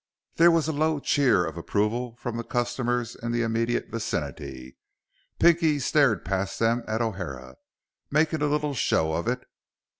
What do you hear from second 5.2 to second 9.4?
Pinky stared past them at O'Hara, making a little show of